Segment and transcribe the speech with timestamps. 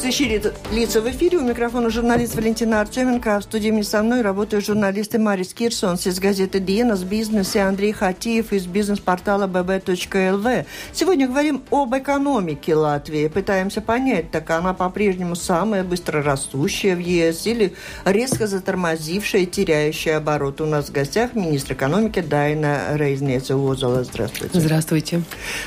[0.00, 1.38] Действующие лица в эфире.
[1.38, 3.34] У микрофона журналист Валентина Артеменко.
[3.34, 7.58] А в студии вместе со мной работают журналисты Марис Кирсонс из газеты «Диенас Бизнес» и
[7.58, 10.66] Андрей Хатиев из бизнес-портала bb.lv.
[10.92, 13.26] Сегодня говорим об экономике Латвии.
[13.26, 20.60] Пытаемся понять, так она по-прежнему самая быстро растущая в ЕС или резко затормозившая теряющая оборот.
[20.60, 24.04] У нас в гостях министр экономики Дайна Рейзнеца Озала.
[24.04, 24.60] Здравствуйте.
[24.60, 25.22] Здравствуйте.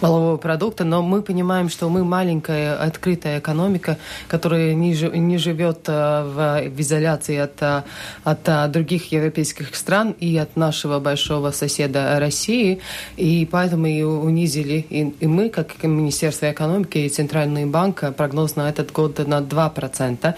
[0.00, 3.96] валового продукта, но мы понимаем, что мы маленькая открытая экономика,
[4.28, 7.84] которая не, не живет в, в изоляции от,
[8.24, 12.80] от других европейских стран и от нашего большого соседа соседа России,
[13.16, 14.84] и поэтому и унизили.
[14.90, 20.34] И, и мы, как Министерство экономики и Центральный банк, прогноз на этот год на 2%,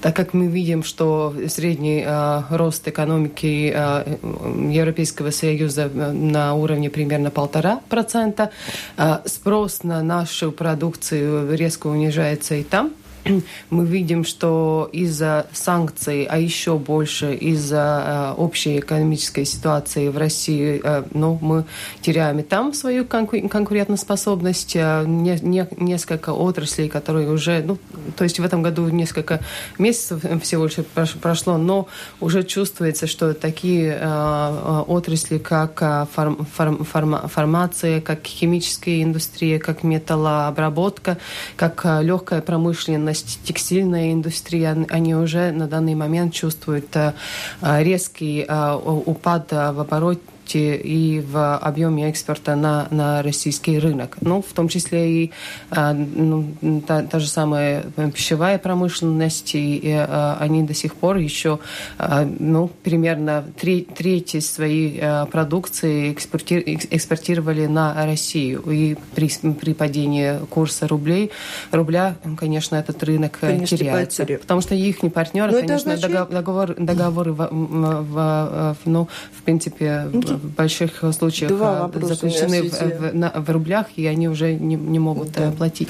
[0.00, 4.16] так как мы видим, что средний э, рост экономики э,
[4.72, 8.50] Европейского Союза на уровне примерно полтора процента,
[8.96, 12.90] э, спрос на нашу продукцию резко унижается и там,
[13.70, 20.80] мы видим, что из-за санкций, а еще больше из-за э, общей экономической ситуации в России,
[20.82, 21.64] э, ну, мы
[22.00, 24.76] теряем и там свою конку- конкурентоспособность.
[24.76, 27.78] Э, не, не, несколько отраслей, которые уже, ну,
[28.16, 29.40] то есть в этом году несколько
[29.78, 31.88] месяцев всего лишь прошло, но
[32.20, 33.98] уже чувствуется, что такие
[34.86, 35.78] отрасли, как
[36.12, 41.18] фарм, фарм, фарма, фармация, как химическая индустрия, как металлообработка,
[41.56, 47.12] как легкая промышленность, промышленность, текстильная индустрия, они уже на данный момент чувствуют э,
[47.60, 50.20] резкий э, упад в обороте
[50.54, 54.16] и в объеме экспорта на, на российский рынок.
[54.20, 55.30] Ну, в том числе и
[55.70, 56.46] а, ну,
[56.86, 61.58] та, та же самая пищевая промышленность, и, и а, они до сих пор еще
[61.98, 68.62] а, ну, примерно три, трети своей продукции экспорти, экспортировали на Россию.
[68.70, 71.30] И при, при падении курса рублей,
[71.70, 74.22] рубля, конечно, этот рынок конечно, теряется.
[74.22, 74.36] Потери.
[74.38, 76.30] Потому что их партнеры, Но ну, конечно, означает...
[76.30, 82.68] договор, договоры, в, в, в, ну, в принципе, ну, в больших случаях Два э, заключены
[82.68, 85.52] в, в, на, в рублях, и они уже не, не могут э, да.
[85.52, 85.88] платить.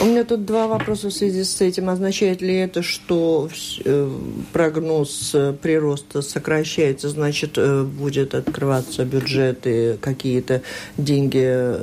[0.00, 1.88] У меня тут два вопроса в связи с этим.
[1.88, 3.48] Означает ли это, что
[3.84, 4.10] э,
[4.52, 10.62] прогноз прироста сокращается, значит, будет открываться бюджет и какие-то
[10.96, 11.74] деньги,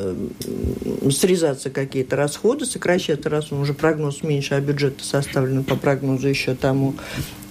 [1.11, 6.95] срезаться какие-то расходы, сокращаться, раз уже прогноз меньше, а бюджет составлен по прогнозу еще тому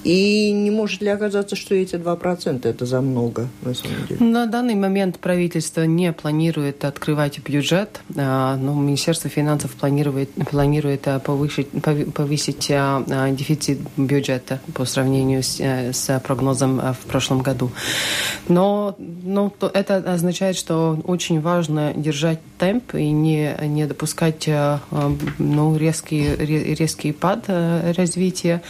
[0.04, 4.20] и не может ли оказаться, что эти 2% это за много, на самом деле?
[4.20, 11.20] На данный момент правительство не планирует открывать бюджет, а, но Министерство финансов планирует, планирует а,
[11.20, 11.68] повысить,
[12.14, 17.70] повысить а, дефицит бюджета по сравнению с, э, с прогнозом в прошлом году.
[18.48, 24.48] Но, но это означает, что очень важно держать темп и не, не допускать
[25.38, 28.62] ну, резкий, резкий пад развития.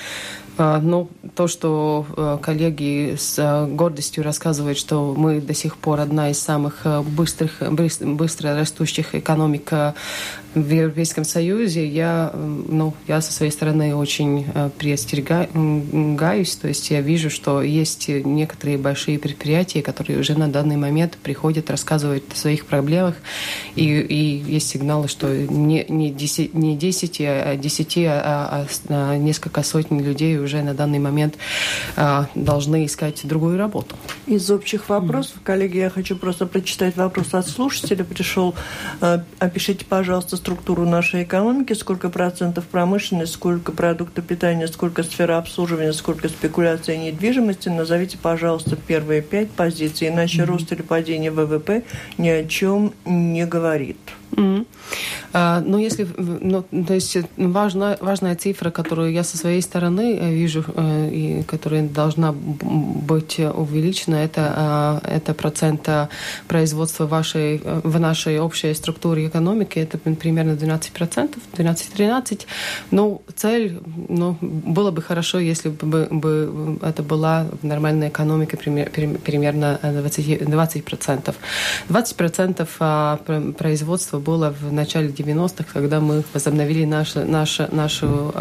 [0.58, 6.00] А, ну, то, что э, коллеги с э, гордостью рассказывают, что мы до сих пор
[6.00, 9.70] одна из самых э, быстрых, быстро растущих экономик
[10.54, 16.56] в Европейском Союзе, я, ну, я со своей стороны очень э, приостерегаюсь.
[16.56, 21.70] То есть я вижу, что есть некоторые большие предприятия, которые уже на данный момент приходят,
[21.70, 23.14] рассказывают о своих проблемах.
[23.76, 29.16] И, и есть сигналы, что не, не, 10, не 10, а 10, а, а, а
[29.16, 31.36] несколько сотен людей уже на данный момент
[31.96, 33.96] а, должны искать другую работу.
[34.26, 35.44] Из общих вопросов, mm-hmm.
[35.44, 38.04] коллеги, я хочу просто прочитать вопрос от слушателя.
[38.04, 38.54] Пришел,
[39.00, 45.92] э, опишите, пожалуйста, структуру нашей экономики, сколько процентов промышленность, сколько продукты питания, сколько сфера обслуживания,
[45.92, 47.68] сколько спекуляции недвижимости.
[47.68, 50.46] Назовите, пожалуйста, первые пять позиций, иначе mm-hmm.
[50.46, 51.84] рост или падение ВВП
[52.18, 53.98] ни о чем не говорит.
[54.32, 54.66] Mm-hmm.
[55.64, 60.64] Ну, если, ну, то есть важная, важная цифра, которую я со своей стороны э, вижу
[60.74, 66.08] э, и которая должна быть увеличена, это, а, это процент а,
[66.48, 72.40] производства вашей, э, в нашей общей структуре экономики, это примерно 12%, 12-13%.
[72.90, 80.82] Ну, цель, ну, было бы хорошо, если бы, бы это была нормальная экономика примерно 20%.
[80.82, 81.34] 20%,
[81.88, 88.34] 20% производства было в начале 90-х, когда мы возобновили нашу, нашу, нашу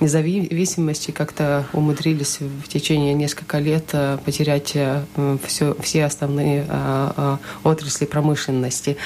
[0.00, 5.02] независимость и как-то умудрились в течение нескольких лет а, потерять э,
[5.46, 8.96] все, все основные а, а, отрасли промышленности.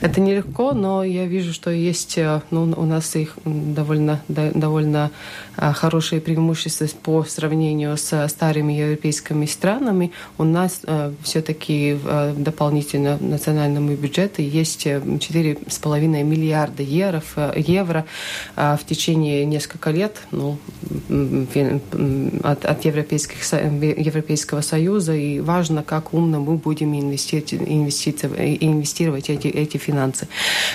[0.00, 5.10] Это нелегко, но я вижу, что есть э, ну, у нас их довольно, довольно
[5.56, 10.12] хорошие преимущества по сравнению с старыми европейскими странами.
[10.38, 11.98] У нас э, все-таки
[12.36, 17.22] дополнительно в национальном бюджете есть 4, 3,5 миллиарда евро,
[17.56, 18.04] евро
[18.56, 20.58] а, в течение нескольких лет ну,
[22.42, 25.14] от, от европейских, э, Европейского Союза.
[25.14, 30.28] И важно, как умно мы будем инвестировать, инвестировать эти, эти финансы.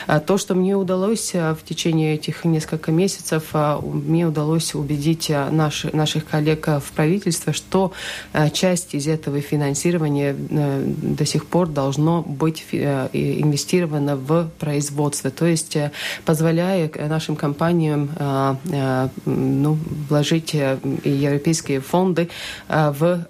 [0.08, 3.54] А, то, что мне удалось а, в течение этих нескольких месяцев,
[3.84, 7.92] мне удалось убедить наши, наших коллег в правительстве, что
[8.54, 14.85] часть из этого финансирования э, до сих пор должно быть э, инвестировано в производство
[15.32, 15.78] то есть
[16.26, 18.58] позволяя нашим компаниям а,
[19.26, 19.78] ну,
[20.10, 22.30] вложить э, европейские фонды
[22.68, 23.28] в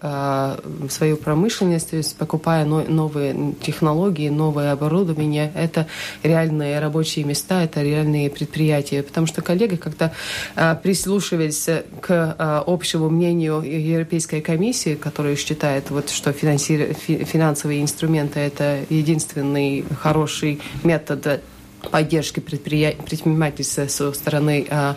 [0.90, 5.52] свою промышленность, то есть покупая новые технологии, новое оборудование.
[5.56, 5.88] Это
[6.24, 9.04] реальные рабочие места, это реальные предприятия.
[9.04, 10.12] Потому что коллеги как-то
[10.84, 11.68] прислушиваясь
[12.02, 12.36] к
[12.66, 21.42] общему мнению Европейской комиссии, которая считает, вот, что финансовые инструменты– это единственный хороший метод
[21.92, 24.94] поддержки предпринимательства со стороны э,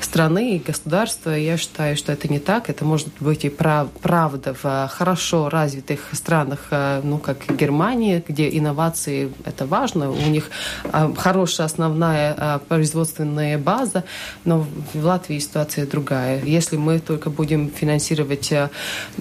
[0.00, 1.30] страны и государства.
[1.30, 2.70] Я считаю, что это не так.
[2.70, 8.22] Это может быть и прав, правда в э, хорошо развитых странах, э, ну, как Германия,
[8.26, 10.10] где инновации– это важно.
[10.10, 10.50] У них
[10.84, 14.04] э, хорошая основная э, производственная база,
[14.44, 16.42] но в Латвии ситуация другая.
[16.44, 18.70] Если мы только будем финансировать э,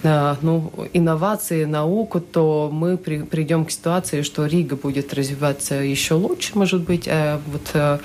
[0.04, 6.16] э, ну, инновации, науку, то мы при, придем к ситуации, что Рига будет развиваться еще
[6.16, 8.00] лучше, может быть, быть, э, вот э,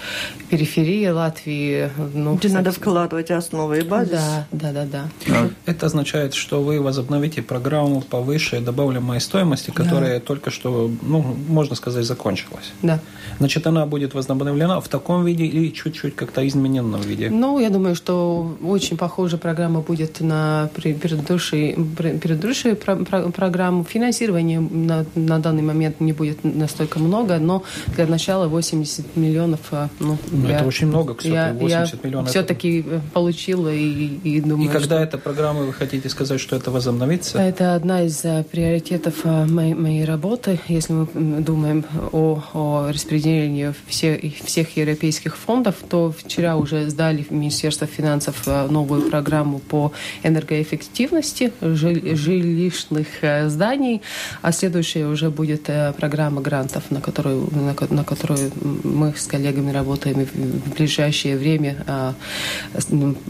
[0.51, 1.91] периферия Латвии.
[2.15, 4.13] Ну, Где надо вкладывать основы и базис.
[4.13, 5.09] Да, да, да, да.
[5.29, 10.27] А это означает, что вы возобновите программу по высшей добавляемой стоимости, которая да.
[10.27, 12.73] только что, ну, можно сказать, закончилась.
[12.83, 13.01] Да.
[13.39, 17.31] Значит, она будет возобновлена в таком виде или чуть-чуть как-то измененном виде?
[17.31, 23.85] Ну, я думаю, что очень похожая программа будет на предыдущей, предыдущей программу.
[23.85, 27.63] Финансирования на, на данный момент не будет настолько много, но
[27.95, 29.61] для начала 80 80 миллионов.
[29.71, 32.31] А, ну, ну я, это очень много, кстати, я, 80 я миллионов.
[32.31, 33.01] Все-таки это...
[33.13, 35.05] получила и, и думаю, И когда что...
[35.05, 37.39] эта программа, вы хотите сказать, что это возобновится?
[37.39, 40.59] Это одна из а, приоритетов а, моей, моей работы.
[40.69, 41.07] Если мы
[41.43, 48.47] думаем о, о распределении всех, всех европейских фондов, то вчера уже сдали в Министерство финансов
[48.47, 53.07] новую программу по энергоэффективности жилищных
[53.47, 54.03] зданий,
[54.43, 58.51] а следующая уже будет программа грантов, на которую, на, на которую
[58.85, 62.15] мы с коллегами работаем в ближайшее время а,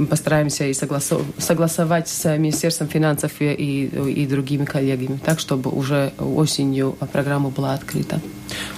[0.08, 3.44] постараемся и согласовать с Министерством финансов и,
[3.84, 8.20] и другими коллегами, так, чтобы уже осенью программа была открыта.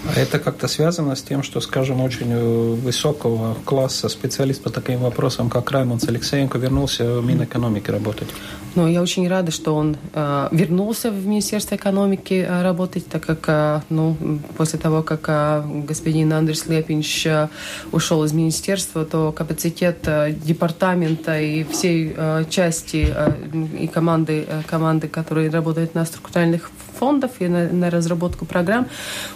[0.06, 5.00] А это как-то связано с тем, что, скажем, очень э, высокого класса специалист по таким
[5.00, 8.28] вопросам, как Раймонд Алексеенко, вернулся в Минэкономике работать?
[8.76, 13.44] Ну, я очень рада, что он э, вернулся в Министерство экономики э, работать, так как,
[13.48, 14.16] э, ну,
[14.56, 17.48] после того, как э, господин Андрес Лепинч э,
[17.90, 23.32] ушел из министерства, то капацитет э, департамента и всей э, части э,
[23.78, 28.86] и команды, э, команды, которые работают на структуральных фондах и на, на разработку программ,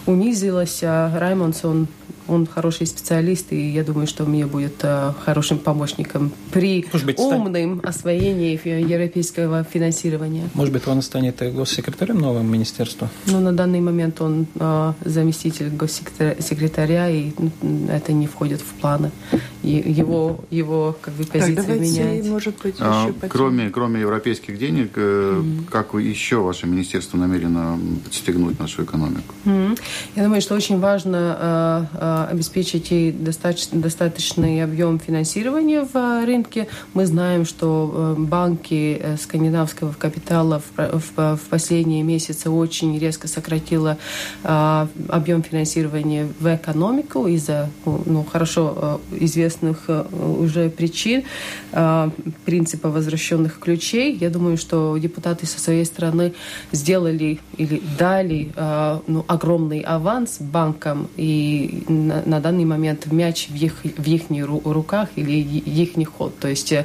[0.06, 0.82] унизилась.
[0.82, 1.08] А
[2.28, 7.78] он хороший специалист, и я думаю, что мне будет э, хорошим помощником при быть, умном
[7.78, 7.90] стань...
[7.90, 10.48] освоении европейского финансирования.
[10.54, 13.10] Может быть, он станет госсекретарем нового министерства?
[13.26, 17.32] Ну, на данный момент он э, заместитель госсекретаря, и
[17.88, 19.10] это не входит в планы.
[19.62, 22.30] Его, его как бы, позиция так, давайте, меняется.
[22.30, 25.64] может быть, а, кроме, кроме европейских денег, mm-hmm.
[25.70, 29.34] как еще ваше министерство намерено подстегнуть нашу экономику?
[29.44, 29.80] Mm-hmm.
[30.16, 36.68] Я думаю, что очень важно э, обеспечить ей достаточно, достаточный объем финансирования в рынке.
[36.94, 43.98] Мы знаем, что банки скандинавского капитала в, последние месяцы очень резко сократила
[44.42, 51.24] объем финансирования в экономику из-за ну, хорошо известных уже причин
[52.44, 54.16] принципа возвращенных ключей.
[54.16, 56.34] Я думаю, что депутаты со своей стороны
[56.72, 63.54] сделали или дали э, ну, огромный аванс банкам, и на, на данный момент мяч в
[63.54, 64.30] их, в их
[64.64, 66.38] руках или их ход.
[66.38, 66.84] То есть э,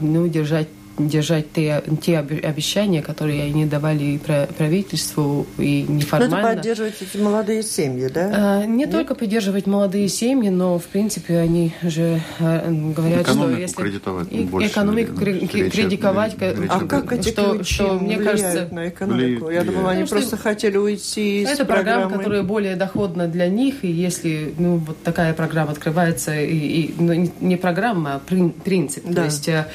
[0.00, 4.20] ну, держать держать те, те обещания, которые они давали
[4.58, 6.36] правительству и неформально.
[6.36, 8.32] Надо поддерживать эти молодые семьи, да?
[8.34, 8.90] А, не Нет?
[8.90, 13.82] только поддерживать молодые семьи, но, в принципе, они же а, говорят, экономику что если...
[13.82, 14.68] кредитовать больше.
[14.68, 16.36] Экономику кредитовать.
[16.68, 19.46] А как эти что, ключи что, мне кажется, на экономику?
[19.46, 19.66] Влияет.
[19.66, 22.02] Я думала, они что просто хотели уйти из Это программы.
[22.02, 26.94] программа, которая более доходна для них, и если ну, вот такая программа открывается, и, и
[26.98, 28.20] ну, не программа, а
[28.64, 29.14] принцип, да.
[29.14, 29.66] то есть э,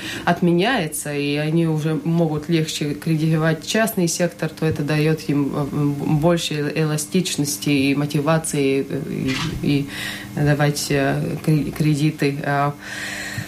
[1.10, 6.72] отменяется, и они уже могут легче кредитовать частный сектор, то это дает им э, больше
[6.76, 9.30] эластичности и мотивации э,
[9.64, 9.88] и
[10.36, 11.38] давать э,
[11.78, 12.38] кредиты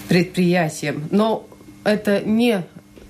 [0.08, 1.08] предприятиям.
[1.12, 1.48] Но
[1.84, 2.63] это не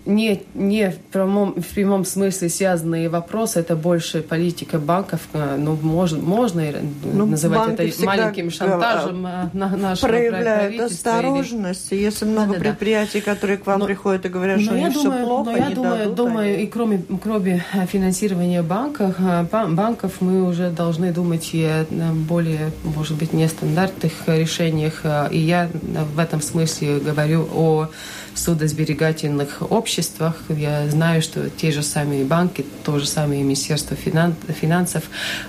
[0.05, 5.21] не, не в, прямом, в прямом смысле связанные вопросы, это больше политика банков.
[5.33, 6.63] Э, ну, можно, можно
[7.03, 11.91] ну, называть это маленьким шантажем э, на нашего проявляют осторожность.
[11.91, 12.01] Или...
[12.03, 14.93] Если много да, да, предприятий, которые к вам но, приходят и говорят, что у них
[14.93, 16.63] все плохо, но я думаю, дадут, думаю они...
[16.63, 19.15] и кроме, кроме э, финансирования банков,
[19.51, 21.85] банков мы уже должны думать и о
[22.27, 25.03] более, может быть, нестандартных решениях.
[25.29, 25.69] И я
[26.15, 27.89] в этом смысле говорю о
[28.33, 30.35] судосберегательных обществах.
[30.49, 35.03] Я знаю, что те же самые банки, то же самое Министерство финансов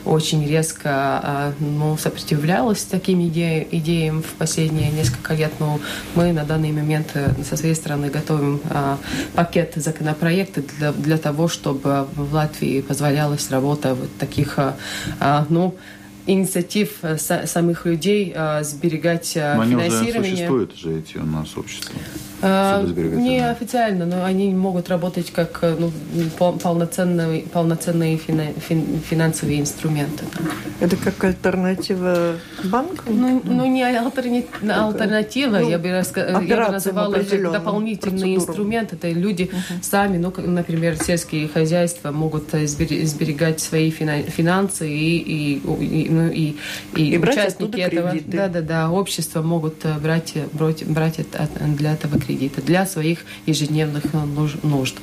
[0.04, 5.52] очень резко а, ну, сопротивлялось таким идеям, идеям в последние несколько лет.
[5.60, 5.80] Но
[6.14, 8.98] мы на данный момент э, со своей стороны готовим а,
[9.34, 15.76] пакет законопроектов для, для того, чтобы в Латвии позволялась работа вот таких, а, ну,
[16.26, 20.12] инициатив э, самих людей сберегать Но финансирование.
[20.12, 21.94] Они уже существуют же эти у нас общества.
[22.44, 25.92] А, не официально, но они могут работать как э, ну,
[26.58, 30.24] полноценные, полноценные финансовые инструменты.
[30.80, 33.04] Это как альтернатива банку?
[33.06, 34.44] Ну, ну не альтерни...
[34.68, 36.42] альтернатива, ну, я, бы раска...
[36.42, 38.92] я бы называла это дополнительный инструмент.
[38.92, 39.80] Это люди угу.
[39.80, 46.56] сами, ну, например, сельские хозяйства могут э, сберегать свои финансы и, и, и, ну, и,
[46.96, 51.20] и, и участники этого, да, да, да, общества могут брать, брать, брать
[51.76, 54.04] для этого кредит кредиты для своих ежедневных
[54.62, 54.96] нужд.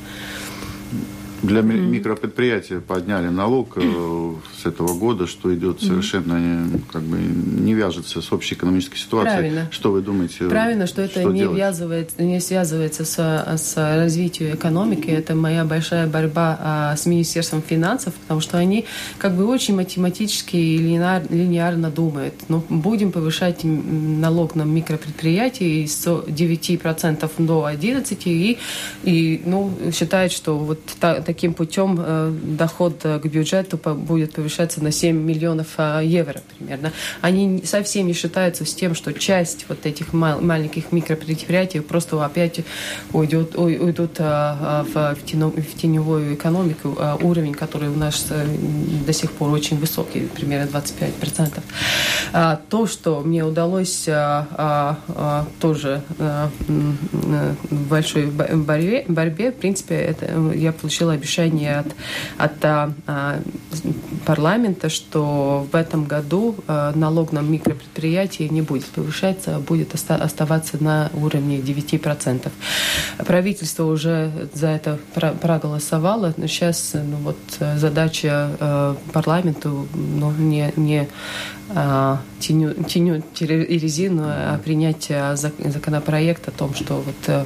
[1.41, 1.63] Для mm.
[1.63, 8.21] микропредприятия подняли налог э, с этого года, что идет совершенно не, как бы не вяжется
[8.21, 9.37] с общей экономической ситуацией.
[9.37, 9.67] Правильно.
[9.71, 10.45] Что вы думаете?
[10.45, 13.17] Правильно, что это что не, вязывает, не связывается с,
[13.57, 15.09] с развитием экономики.
[15.09, 18.85] Это моя большая борьба а, с Министерством финансов, потому что они
[19.17, 22.33] как бы очень математически и линейно, линейно думают.
[22.49, 28.57] Ну, будем повышать налог на микропредприятия с 9% до 11% и,
[29.03, 34.91] и ну, считают, что вот та, таким путем э, доход к бюджету будет повышаться на
[34.91, 36.91] 7 миллионов э, евро примерно.
[37.21, 42.61] Они совсем не считаются с тем, что часть вот этих маленьких микропредприятий просто опять
[43.13, 48.25] уйдет, уйдут э, в, в теневую экономику, уровень, который у нас
[49.05, 51.61] до сих пор очень высокий, примерно 25%.
[52.33, 54.09] А, то, что мне удалось
[55.59, 61.87] тоже в большой борьбе, борьбе, в принципе, это я получила обещание от,
[62.37, 63.39] от а, а,
[64.25, 70.15] парламента, что в этом году а, налог на микропредприятия не будет повышаться, а будет оста
[70.15, 72.49] оставаться на уровне 9%.
[73.25, 77.37] Правительство уже за это проголосовало, но сейчас ну, вот,
[77.75, 81.07] задача э, парламенту ну, не, не
[82.39, 87.45] а, тяню, тяню резину, а принять а, законопроект о том, что вот э,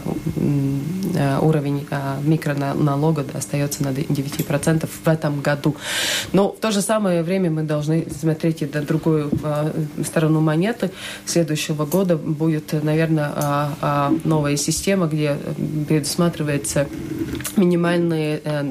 [1.15, 1.85] э, уровень
[2.23, 5.75] микроналога остается на 9% в этом году.
[6.31, 9.31] Но в то же самое время мы должны смотреть и на другую
[10.05, 10.91] сторону монеты.
[11.25, 13.69] Следующего года будет, наверное,
[14.23, 15.37] новая система, где
[15.87, 16.87] предусматривается
[17.57, 18.63] минимальные э,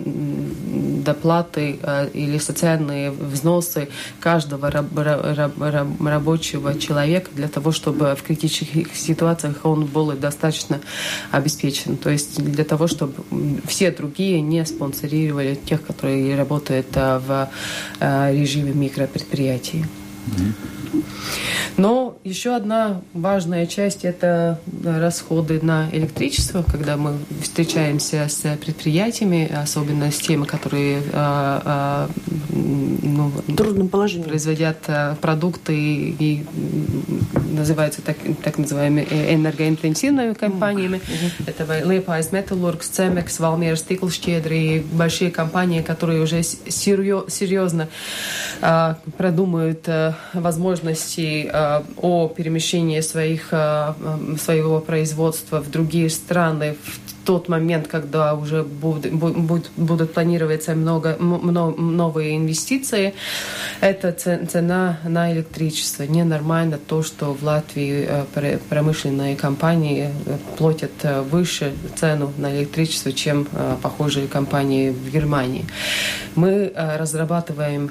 [1.04, 1.78] доплаты
[2.12, 3.88] или социальные взносы
[4.20, 4.70] каждого
[6.12, 10.80] рабочего человека для того, чтобы в критических ситуациях он был достаточно
[11.30, 11.96] обеспечен.
[11.96, 13.14] То есть для того, чтобы
[13.66, 17.50] все другие не спонсорировали тех, которые работают а, в
[18.00, 19.84] а, режиме микропредприятий.
[21.76, 30.10] Но еще одна важная часть– это расходы на электричество, когда мы встречаемся с предприятиями, особенно
[30.10, 32.10] с теми, которые а, а,
[32.50, 36.44] ну, трудном положении производят а, продукты и,
[37.50, 40.98] называются так, так называемыми энергоинтенсивными компаниями.
[40.98, 41.44] Mm-hmm.
[41.46, 47.88] Это Liepājas Металлург, Цемекс, Валмера Стиклщедри, большие компании, которые уже серьезно
[49.16, 49.88] продумают
[50.32, 51.50] возможности
[51.96, 59.70] о перемещении своих, своего производства в другие страны, в тот момент, когда уже будут, будут,
[59.76, 63.14] будут планироваться много, много, новые инвестиции,
[63.80, 66.04] это цена на электричество.
[66.04, 73.12] Ненормально то, что в Латвии э, промышленные компании э, платят э, выше цену на электричество,
[73.12, 73.46] чем
[73.82, 75.64] похожие компании в Германии.
[76.34, 77.90] Мы разрабатываем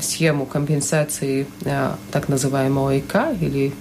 [0.00, 1.46] схему компенсации
[2.12, 3.72] так называемого ИК или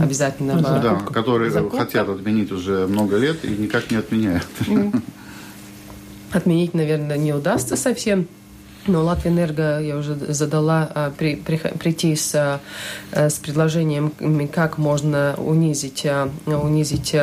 [0.00, 0.60] обязательного...
[0.80, 1.78] Да, которые закупка.
[1.78, 4.46] хотят отменить уже много лет и никак никак не отменяют.
[6.32, 8.28] Отменить, наверное, не удастся совсем.
[8.86, 9.30] Но Латвия
[9.80, 12.60] я уже задала а, при, при, прийти с, а,
[13.12, 14.12] с предложением,
[14.48, 17.14] как можно унизить, а, унизить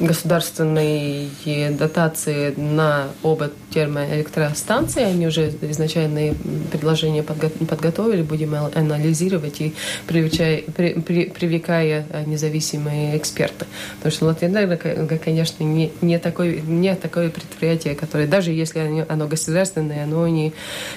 [0.00, 1.28] государственные
[1.70, 5.02] дотации на оба термоэлектростанции.
[5.02, 6.34] Они уже изначальные
[6.70, 9.74] предложения подго- подготовили, будем анализировать и
[10.06, 13.66] привлекая независимые эксперты.
[13.96, 20.04] Потому что Латвия, конечно, не, не, такой, не такое предприятие, которое, даже если оно, государственное,
[20.04, 20.52] оно не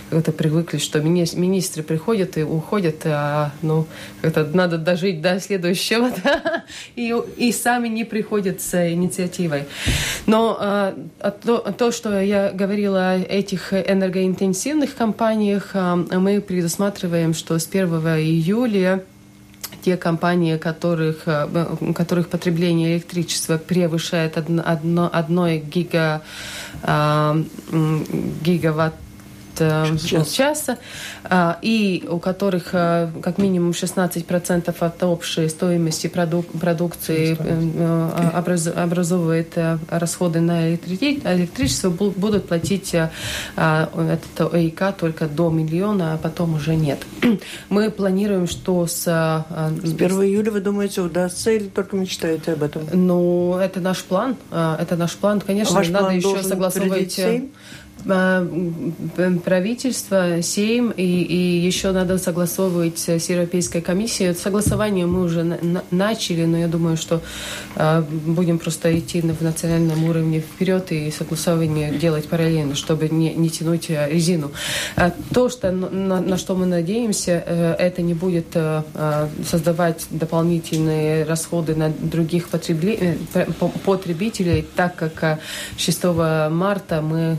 [0.10, 3.88] как-то привыкли, что мини, министры приходят и уходят, а ну,
[4.22, 6.64] как-то надо дожить до следующего, да?
[6.96, 9.66] и, и сами не приходят с инициативой.
[10.26, 10.96] Но а,
[11.44, 17.88] то, то, что я говорила о этих энергоинтенсивных компаниях, а, мы предусматриваем, что с 1
[18.20, 19.04] июля
[19.84, 21.48] те компании, которых, а,
[21.96, 26.22] которых потребление электричества превышает одно, одно, одной гига,
[27.72, 28.96] гигаватт
[29.58, 30.32] час.
[30.32, 30.78] часа,
[31.24, 39.54] а, и у которых а, как минимум 16% от общей стоимости продук продукции э, образовывает
[39.56, 43.10] э, расходы на электричество, будут платить э,
[43.56, 47.00] этот ОИК только до миллиона, а потом уже нет.
[47.70, 49.04] Мы планируем, что с...
[49.04, 52.84] С 1 июля, вы думаете, удастся или только мечтаете об этом?
[52.94, 54.36] Ну, это наш план.
[54.52, 55.42] Это наш план.
[55.42, 57.42] Конечно, Ваш надо план еще согласовывать Э,
[59.44, 64.36] правительство, Сейм, и, и еще надо согласовывать с Европейской комиссией.
[64.36, 67.22] Согласование мы уже на, начали, но я думаю, что
[67.76, 73.50] э, будем просто идти в национальном уровне вперед и согласование делать параллельно, чтобы не, не
[73.50, 74.52] тянуть э, резину.
[74.96, 80.06] А то, что, на, на что мы надеемся, э, это не будет э, э создавать
[80.10, 83.18] дополнительные расходы на других потребли...
[83.86, 85.40] потребителей, так как
[85.78, 87.38] 6 марта мы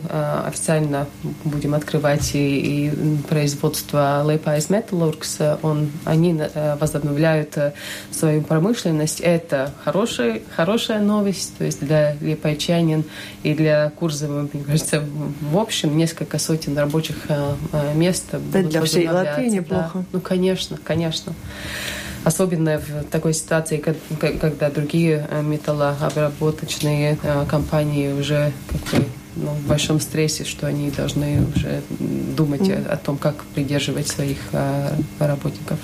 [0.57, 1.07] официально
[1.45, 5.38] будем открывать и, и производство Liepājas Metalurgs.
[5.62, 7.73] Он, они э, возобновляют э,
[8.11, 9.21] свою промышленность.
[9.21, 13.05] Это хорошая, хорошая новость, то есть для лиепайчанин
[13.42, 15.05] и для Курзова, мне кажется,
[15.42, 17.55] в общем, несколько сотен рабочих э,
[17.95, 19.99] мест да, для всей Латвии неплохо.
[19.99, 20.05] Да.
[20.12, 21.35] Ну, конечно, конечно
[22.25, 23.77] особенно в такой ситуации,
[24.19, 27.16] когда другие металлообработочные
[27.49, 31.83] компании уже как бы ну, в большом стрессе, что они должны уже
[32.37, 32.88] думать mm.
[32.88, 35.79] о том, как придерживать своих а, работников.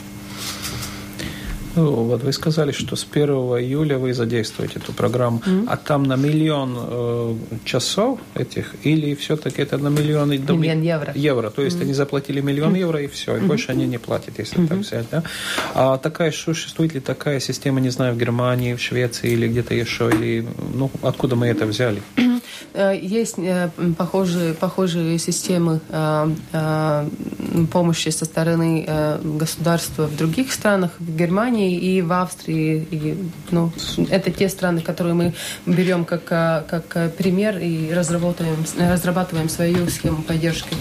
[1.74, 5.66] Ну, вот вы сказали, что с 1 июля вы задействуете эту программу, mm-hmm.
[5.68, 7.34] а там на миллион э,
[7.64, 10.30] часов этих, или все-таки это на миллион...
[10.30, 11.12] Миллион евро.
[11.14, 11.82] Евро, то есть mm-hmm.
[11.82, 13.46] они заплатили миллион евро и все, и mm-hmm.
[13.46, 14.68] больше они не платят, если mm-hmm.
[14.68, 15.22] так взять, да?
[15.74, 20.10] А такая, существует ли такая система, не знаю, в Германии, в Швеции или где-то еще,
[20.10, 22.02] или, ну, откуда мы это взяли?
[22.16, 22.22] Э,
[22.74, 27.08] есть э, похожие, похожие системы э,
[27.70, 28.86] помощи со стороны
[29.22, 32.86] государства в других странах, в Германии и в Австрии.
[32.90, 33.18] И,
[33.50, 33.72] ну,
[34.10, 35.34] это те страны, которые мы
[35.66, 40.74] берем как, как пример и разрабатываем, разрабатываем свою схему поддержки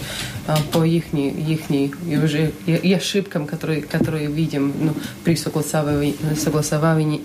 [0.72, 7.22] по их, их и уже и ошибкам, которые, которые видим ну, при согласовании, согласовании,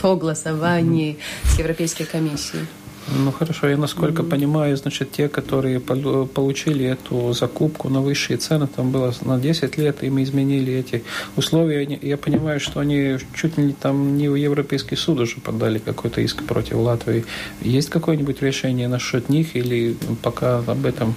[0.00, 2.66] согласовании с Европейской комиссией.
[3.16, 4.30] Ну хорошо, я насколько mm-hmm.
[4.30, 10.02] понимаю, значит, те, которые получили эту закупку на высшие цены, там было на 10 лет,
[10.02, 11.02] им изменили эти
[11.36, 11.98] условия.
[12.02, 16.44] Я понимаю, что они чуть ли там не в Европейский суд уже подали какой-то иск
[16.44, 17.24] против Латвии.
[17.62, 21.14] Есть какое-нибудь решение насчет них или пока об этом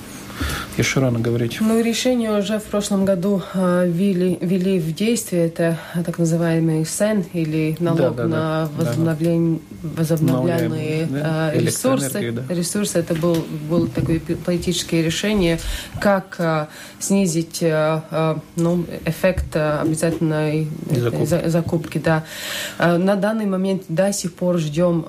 [0.77, 1.57] еще рано говорить.
[1.59, 5.47] Ну, решение уже в прошлом году э, ввели, ввели в действие.
[5.47, 8.95] Это так называемый СЭН или налог да, да, на да.
[9.83, 12.31] возобновляемые да, э, ресурсы.
[12.31, 12.53] Да.
[12.53, 15.59] Ресурсы это был, было такое политическое решение,
[15.99, 16.67] как э,
[16.99, 21.25] снизить ну, эффект обязательной Закупки.
[21.25, 21.97] за- закупки.
[21.97, 22.23] Да.
[22.77, 25.05] На данный момент до сих пор ждем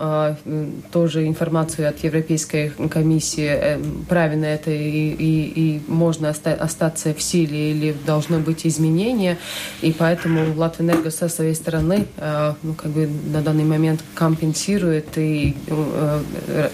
[0.92, 7.22] тоже информацию от Европейской комиссии, э, правильно это и, и, и можно оста- остаться в
[7.22, 9.36] силе или должны быть изменения.
[9.82, 15.54] И поэтому Латвэнерго со своей стороны э, ну, как бы на данный момент компенсирует и,
[15.66, 16.70] э, э,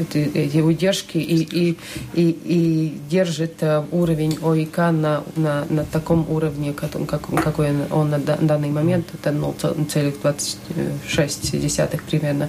[0.00, 1.76] эти, удержки и, и,
[2.14, 8.10] и, и держит э, уровень ОИК на, на, на таком уровне, как, как- какой он-
[8.10, 9.06] на да- данный момент.
[9.14, 12.48] Это 0,26 примерно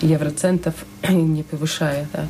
[0.00, 0.74] евроцентов,
[1.08, 2.06] не повышая.
[2.12, 2.26] Да.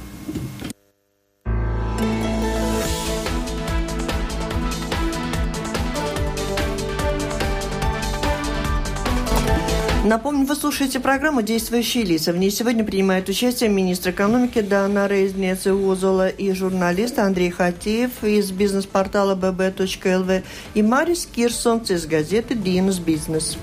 [10.15, 12.33] Напомню, вы слушаете программу «Действующие лица».
[12.33, 18.53] В ней сегодня принимают участие министр экономики Дана Рейзнец Узола и журналист Андрей Хатеев из
[18.53, 23.59] бизнес-портала bb.lv и Марис Кирсонц из газеты «Динус Бизнес».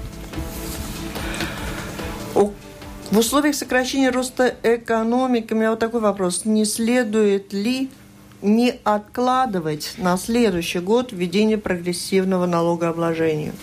[2.33, 2.51] В
[3.17, 6.43] условиях сокращения роста экономики у меня вот такой вопрос.
[6.43, 7.89] Не следует ли
[8.41, 13.53] не откладывать на следующий год введение прогрессивного налогообложения?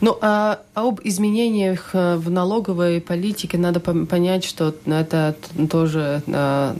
[0.00, 5.34] А, Ну, а об изменениях э, в налоговой политике надо понять, что это
[5.70, 6.74] тоже э,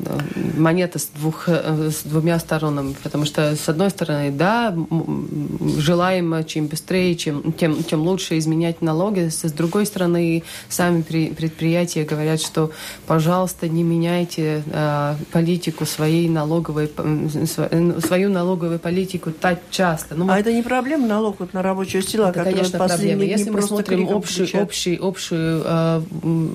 [0.56, 2.94] монета с, двух, э, с двумя сторонами.
[3.02, 8.00] Потому что, с одной стороны, да, м- м, желаем э, чем быстрее, чем, тем, тем
[8.00, 9.28] лучше изменять налоги.
[9.28, 12.70] С другой стороны, сами при- предприятия говорят, что,
[13.06, 20.14] пожалуйста, не меняйте э, политику своей налоговой, э, свою налоговую политику так часто.
[20.14, 23.24] Ну, мы А это не проблема налог вот на рабочую силу, это, конечно, в проблема.
[23.24, 24.62] дни Если мы просто смотрим общую, кричат.
[24.62, 26.02] общий, общую, э,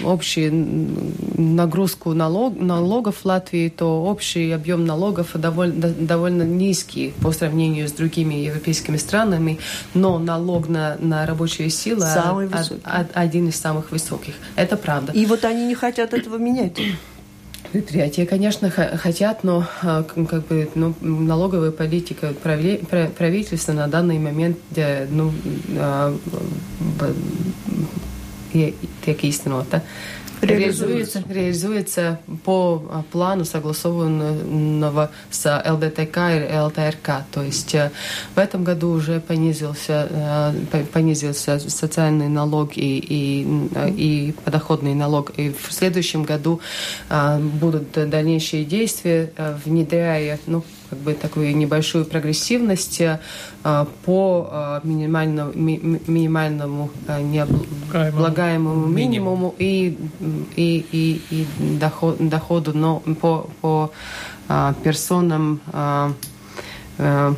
[0.03, 0.51] общую
[1.37, 7.91] нагрузку налог, налогов в Латвии, то общий объем налогов довольно, довольно низкий по сравнению с
[7.91, 9.59] другими европейскими странами,
[9.93, 12.49] но налог на, на рабочую силу Самый
[13.13, 14.35] один из самых высоких.
[14.55, 15.11] Это правда.
[15.11, 16.77] И вот они не хотят этого менять.
[17.71, 25.07] Предприятия, конечно, хотят, но а, как бы, ну, налоговая политика правительства на данный момент э,
[25.09, 25.33] ну,
[25.77, 26.15] а,
[28.55, 29.81] tiek īstenota.
[30.41, 31.23] Реализуется.
[31.29, 37.25] Реализуется, по а, плану, согласованного с ЛДТК и ЛТРК.
[37.31, 37.91] То есть э,
[38.35, 43.47] в этом году уже понизился, э, по- понизился социальный налог и, и,
[43.97, 45.31] и подоходный налог.
[45.37, 46.59] И в следующем году
[47.09, 53.19] а, будут дальнейшие действия, э, внедряя ну, как бы такую небольшую прогрессивность э,
[54.05, 59.97] по э, минимальному, ми- ми- минимальному э, необлагаемому минимуму и,
[60.55, 61.47] и, и, и
[61.79, 63.91] доход- доходу но по, по
[64.47, 66.11] а, персонам а,
[66.97, 67.33] э,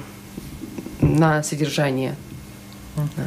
[1.02, 2.16] на содержание.
[2.96, 3.24] Да.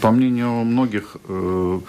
[0.00, 1.80] По мнению многих, э,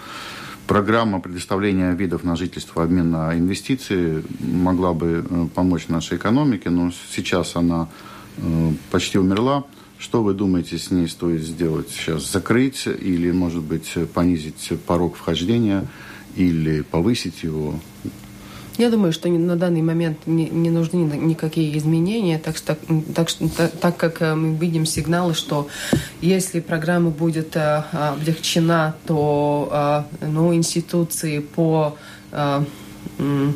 [0.70, 6.92] программа предоставления видов на жительство, обмен на инвестиции могла бы э, помочь нашей экономике, но
[7.12, 7.88] сейчас она
[8.36, 9.64] э, почти умерла.
[9.98, 12.30] Что вы думаете, с ней стоит сделать сейчас?
[12.30, 15.88] Закрыть или, может быть, понизить порог вхождения
[16.36, 17.74] или повысить его?
[18.78, 22.78] Я думаю, что на данный момент не, не нужны ни- никакие изменения, так, так,
[23.14, 23.28] так,
[23.80, 25.68] так как э, мы видим сигналы, что
[26.22, 31.96] если программа будет э, облегчена, то э, ну, институции по
[33.18, 33.54] м,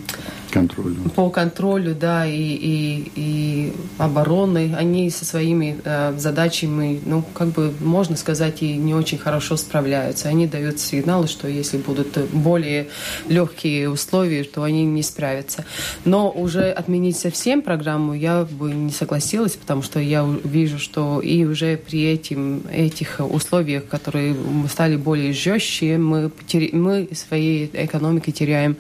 [0.55, 0.97] Контролю.
[1.17, 7.75] по контролю, да, и, и, и обороны, они со своими э, задачами, ну, как бы,
[7.81, 10.29] можно сказать, и не очень хорошо справляются.
[10.29, 12.87] Они дают сигналы, что если будут более
[13.29, 15.64] легкие условия, то они не справятся.
[16.05, 21.45] Но уже отменить совсем программу я бы не согласилась, потому что я вижу, что и
[21.45, 24.37] уже при этим, этих условиях, которые
[24.71, 26.31] стали более жестче, мы,
[26.73, 28.77] мы своей экономикой теряем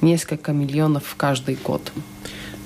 [0.00, 1.92] несколько миллионов каждый год.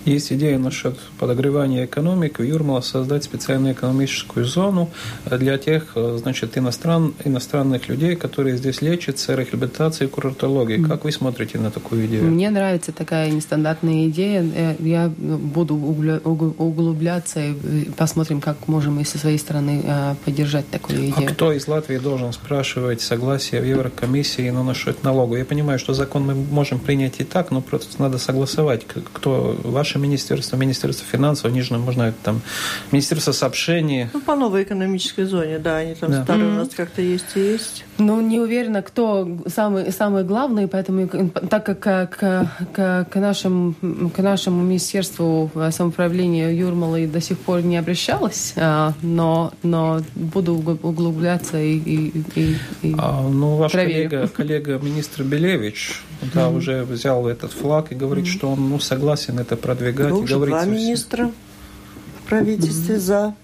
[0.05, 2.41] Есть идея насчет подогревания экономики.
[2.41, 4.91] У Юрмала создать специальную экономическую зону
[5.31, 10.83] для тех, значит, иностран, иностранных людей, которые здесь лечатся рехабилитацией и курортологией.
[10.83, 12.25] Как вы смотрите на такую идею?
[12.25, 14.45] Мне нравится такая нестандартная идея.
[14.55, 20.99] Э, я буду углубляться и посмотрим, как можем и со своей стороны э, поддержать такую
[20.99, 21.29] а идею.
[21.29, 25.37] А кто из Латвии должен спрашивать согласие в Еврокомиссии на насчет налога?
[25.37, 29.92] Я понимаю, что закон мы можем принять и так, но просто надо согласовать, кто ваш
[29.99, 32.41] министерство, Министерство финансов, они же, можно там,
[32.91, 34.09] Министерство сообщений.
[34.13, 36.23] Ну, по новой экономической зоне, да, они там да.
[36.25, 36.55] старые mm-hmm.
[36.55, 37.85] у нас как-то есть и есть.
[37.99, 43.75] Ну, не уверена, кто самый, самый главный, поэтому так как к, к, к, нашим,
[44.15, 51.59] к нашему Министерству самоуправления Юрмала до сих пор не обращалась, а, но, но буду углубляться
[51.59, 56.03] и, и, и, и а, Ну, ваш коллега, коллега министр Белевич
[56.35, 56.57] да, mm-hmm.
[56.57, 58.39] уже взял этот флаг и говорит, mm-hmm.
[58.39, 59.82] что он ну, согласен это продвигать.
[59.91, 61.31] Ну, и говорить два министра
[62.19, 63.35] в правительстве за.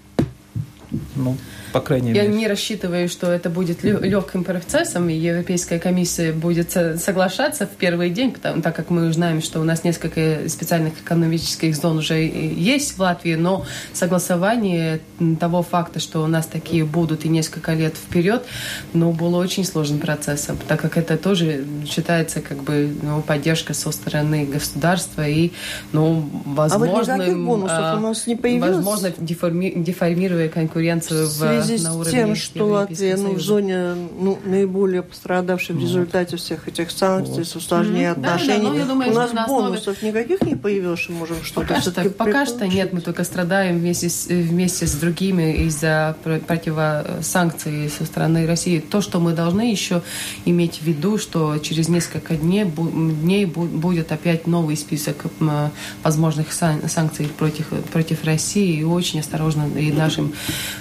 [1.15, 1.37] Ну,
[1.71, 2.33] по крайней Я мере.
[2.35, 8.31] не рассчитываю, что это будет легким процессом, и Европейская комиссия будет соглашаться в первый день,
[8.31, 12.99] потому, так как мы знаем, что у нас несколько специальных экономических зон уже есть в
[12.99, 14.99] Латвии, но согласование
[15.39, 18.45] того факта, что у нас такие будут и несколько лет вперед,
[18.93, 23.91] ну, было очень сложным процессом, так как это тоже считается как бы ну, поддержка со
[23.91, 25.51] стороны государства и,
[25.91, 27.15] ну, возможно...
[27.15, 28.75] А вот бонусов а, у нас не появилось?
[28.75, 34.39] Возможно, деформи, деформируя конкуренцию в связи на с тем, что Латвия ну, в зоне ну,
[34.45, 37.47] наиболее пострадавшей в результате всех этих санкций, вот.
[37.47, 38.25] с усложнением mm-hmm.
[38.25, 40.11] отношений, да, да, ну, думаю, у нас бонусов основе...
[40.11, 44.09] никаких не появилось, что можем что-то Пока, что, пока что нет, мы только страдаем вместе
[44.09, 46.15] с, вместе с другими из-за
[46.47, 48.79] противосанкций со стороны России.
[48.79, 50.01] То, что мы должны еще
[50.45, 55.25] иметь в виду, что через несколько дней, дней будет опять новый список
[56.03, 60.33] возможных санкций против, против России, и очень осторожно и нашим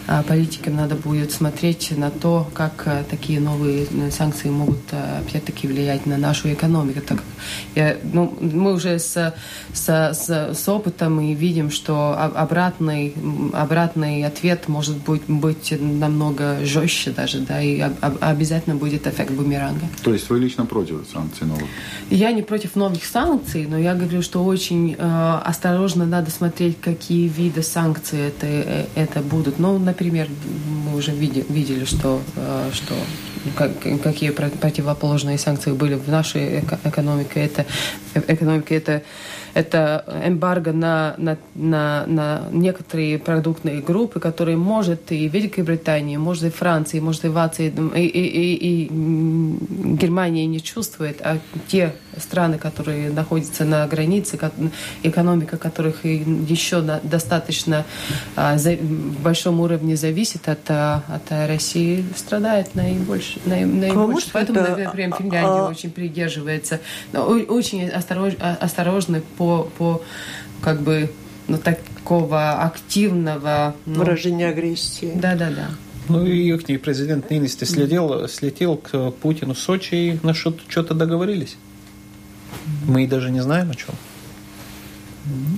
[0.06, 4.78] а, политикам политикам надо будет смотреть на то, как э, такие новые э, санкции могут
[4.92, 7.00] э, опять-таки влиять на нашу экономику.
[7.00, 7.22] Так,
[7.74, 9.34] я, ну, мы уже с,
[9.72, 13.14] с, с, с опытом и видим, что обратный,
[13.52, 19.86] обратный ответ может быть, быть намного жестче даже, да, и об, обязательно будет эффект бумеранга.
[20.02, 21.68] То есть вы лично против санкций новых?
[22.10, 27.28] Я не против новых санкций, но я говорю, что очень э, осторожно надо смотреть, какие
[27.28, 28.46] виды санкций это,
[28.94, 29.58] это будут.
[29.58, 30.28] Ну, например,
[30.66, 32.94] мы уже види, видели, что, э, что
[34.02, 37.40] какие противоположные санкции были в нашей экономике.
[37.40, 37.66] Это,
[38.14, 39.02] экономике это
[39.58, 46.50] это эмбарго на, на, на, на некоторые продуктные группы, которые может и Великобритания, может и
[46.50, 48.88] Франция, может и Латвия, и, и, и, и
[49.96, 54.38] Германия не чувствует, а те страны, которые находятся на границе,
[55.02, 57.84] экономика которых еще достаточно
[58.36, 63.40] а, в большом уровне зависит от, а, от России, страдает наибольше.
[63.44, 64.28] наибольше.
[64.32, 66.80] Поэтому, например, Финляндия а, очень придерживается,
[67.12, 70.02] очень осторожно по по,
[70.60, 71.10] как бы
[71.46, 73.74] ну, такого активного...
[73.86, 75.12] Ну, Выражения агрессии.
[75.14, 75.68] Да-да-да.
[76.08, 81.56] Ну и их президент Нинисте следил, слетел к Путину в Сочи и на что-то договорились.
[82.86, 83.94] Мы даже не знаем о чем.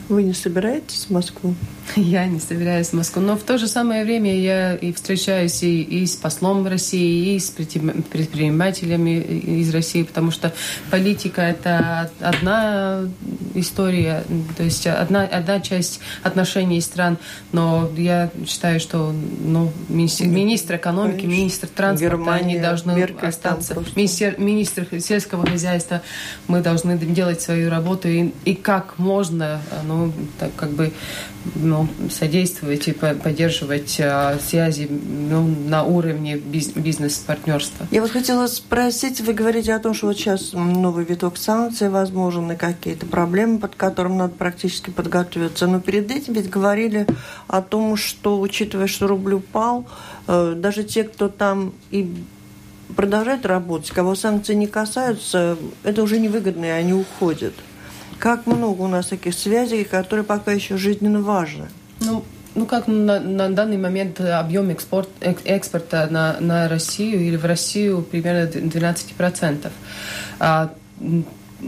[0.08, 1.54] Вы не собираетесь в Москву?
[1.96, 3.22] Я не собираюсь в Москву.
[3.22, 7.38] Но в то же самое время я и встречаюсь и, и с послом России, и
[7.38, 10.52] с предпринимателями из России, потому что
[10.90, 13.08] политика– это одна
[13.54, 14.24] история,
[14.56, 17.18] то есть одна, одна часть отношений стран.
[17.52, 19.12] Но я считаю, что
[19.44, 21.40] ну, министр, министр экономики, Конечно.
[21.40, 23.76] министр транспорта, Германия, они должны Меркель остаться.
[23.96, 26.02] Министр, министр сельского хозяйства,
[26.46, 28.08] мы должны делать свою работу.
[28.08, 30.92] И, и как можно, ну, так как бы
[31.54, 37.86] ну, содействовать и поддерживать а, связи ну, на уровне бизнес-партнерства.
[37.90, 42.52] Я вот хотела спросить, вы говорите о том, что вот сейчас новый виток санкций возможен
[42.52, 45.66] и какие-то проблемы, под которым надо практически подготовиться.
[45.66, 47.06] Но перед этим ведь говорили
[47.48, 49.86] о том, что, учитывая, что рубль упал,
[50.26, 52.14] э, даже те, кто там и
[52.94, 57.54] продолжает работать, кого санкции не касаются, это уже невыгодно, и они уходят.
[58.20, 61.68] Как много у нас таких связей, которые пока еще жизненно важны?
[62.00, 62.22] Ну,
[62.54, 68.02] ну как на, на данный момент объем экспорт, экспорта на, на Россию или в Россию
[68.02, 69.70] примерно 12%.
[70.38, 70.70] А,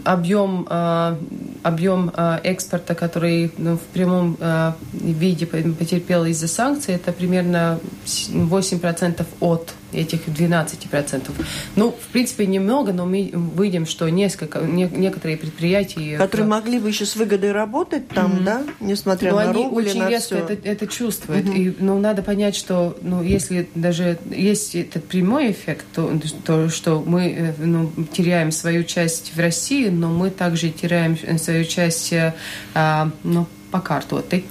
[0.03, 1.15] объем, э,
[1.63, 9.25] объем э, экспорта, который ну, в прямом э, виде потерпел из-за санкций, это примерно 8%
[9.39, 11.31] от этих 12%.
[11.75, 16.17] Ну, в принципе, немного, но мы видим, что несколько, не, некоторые предприятия...
[16.17, 18.43] Которые могли бы еще с выгодой работать там, mm-hmm.
[18.43, 20.53] да, несмотря но на они рубль очень на резко все.
[20.53, 21.45] это, это чувствуют.
[21.45, 21.55] Мгм.
[21.55, 26.11] И, ну, надо понять, что, ну, если даже есть этот прямой эффект, то,
[26.45, 31.37] то что мы э, ну, теряем свою часть в России, но мы также теряем э,
[31.37, 32.33] свою часть э,
[32.73, 34.45] а, ну, по карту этой.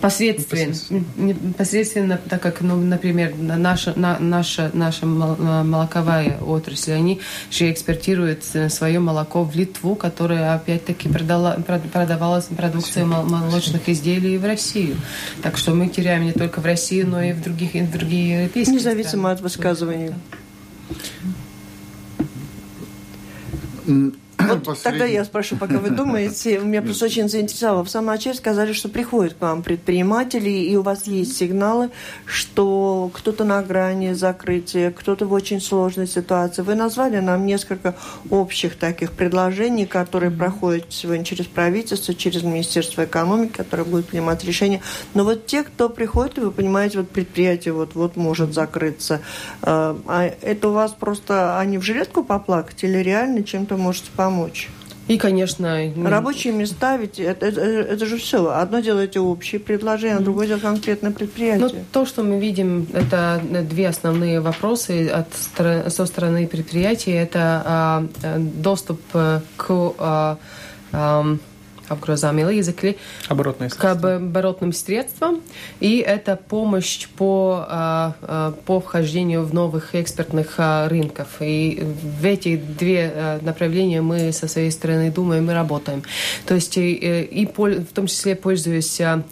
[0.00, 5.08] Посредственно, непосредственно, так как, ну, например, на- наша, на- наша, наша э,
[5.64, 12.44] молоковая отрасль, они же экспортируют э, свое молоко в Литву, которая опять-таки продала, прод- продавалась
[12.44, 14.96] продукция мол- молочных изделий в Россию.
[15.42, 18.34] Так что мы теряем не только в России, но и в других, и в другие
[18.44, 19.32] европейские Независимо страны.
[19.34, 20.10] от высказываний.
[24.48, 26.58] Вот последний- тогда я спрошу, пока вы думаете.
[26.64, 27.84] Меня просто очень заинтересовало.
[27.84, 31.90] В самом начале сказали, что приходят к вам предприниматели, и у вас есть сигналы,
[32.26, 36.62] что кто-то на грани закрытия, кто-то в очень сложной ситуации.
[36.62, 37.94] Вы назвали нам несколько
[38.30, 44.80] общих таких предложений, которые проходят сегодня через правительство, через Министерство экономики, которое будет принимать решения.
[45.14, 49.20] Но вот те, кто приходит, и вы понимаете, вот предприятие вот-вот может закрыться,
[49.62, 54.29] э, а это у вас просто они в жилетку поплакать или реально чем-то можете помочь?
[55.08, 58.48] И, конечно, Рабочие места, ведь это, это- это же все.
[58.50, 61.84] Одно дело эти общие предложения, а другое дело конкретное Ну, предприятие.
[61.92, 65.26] то, что мы видим, это две основные вопросы от,
[65.92, 67.10] со стороны предприятий.
[67.10, 69.66] Это а, а, доступ э, к
[69.98, 70.36] а,
[70.92, 71.40] ам,
[71.90, 72.94] apgrozāmie līdzekļi,
[73.28, 74.16] Оборотные к средства.
[74.16, 75.40] оборотным средствам,
[75.80, 81.28] и это помощь по, а, а, по вхождению в новых экспортных а, рынков.
[81.40, 86.02] И в эти две направления мы со своей стороны думаем и работаем.
[86.46, 89.22] То есть и, и в том числе пользуясь а,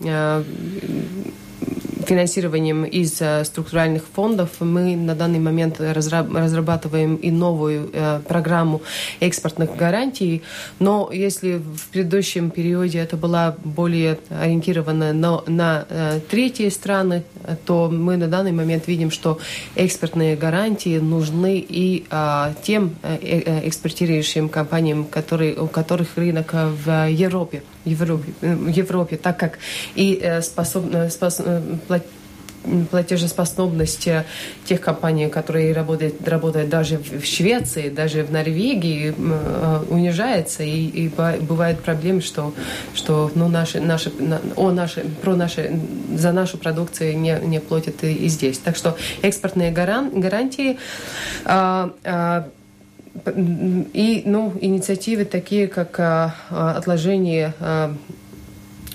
[2.09, 8.81] финансированием из э, структуральных фондов мы на данный момент разра- разрабатываем и новую э, программу
[9.21, 10.43] экспортных гарантий.
[10.79, 17.25] Но если в предыдущем периоде это была более ориентирована на, на э, третьи страны,
[17.67, 19.39] то мы на данный момент видим, что
[19.75, 27.63] экспортные гарантии нужны и а, тем экспортирующим компаниям, которые, у которых рынок в Европе.
[27.89, 29.59] Европе, Европе, так как
[29.95, 31.09] и э, способна,
[31.49, 32.01] э,
[32.91, 34.25] платежеспособность э,
[34.65, 40.87] тех компаний, которые работают, работают даже в Швеции, даже в Норвегии, м, э, унижается, и,
[40.87, 41.09] и
[41.41, 42.53] бывают проблемы, что,
[42.95, 45.81] что ну, наши, наши, на- о, наши, про наши,
[46.15, 48.59] за нашу продукцию не, не платят и, и здесь.
[48.59, 50.79] Так что экспортные гаран- гарантии
[51.45, 52.49] а, а,
[53.95, 57.55] и ну, инициативы такие, как а, а, отложение